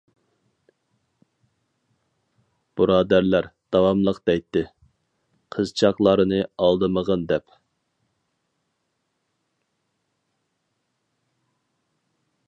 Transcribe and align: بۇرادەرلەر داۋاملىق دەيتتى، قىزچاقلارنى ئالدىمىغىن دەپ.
بۇرادەرلەر 2.81 3.49
داۋاملىق 3.75 4.21
دەيتتى، 4.29 4.63
قىزچاقلارنى 5.57 6.41
ئالدىمىغىن 6.67 7.27
دەپ. 7.33 7.55